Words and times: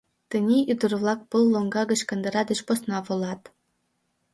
Тений 0.29 0.63
ӱдыр-влак 0.71 1.19
пыл 1.29 1.43
лоҥга 1.53 1.83
гыч 1.91 2.01
кандыра 2.09 2.41
деч 2.49 2.59
посна 2.67 2.97
волат. 3.07 3.41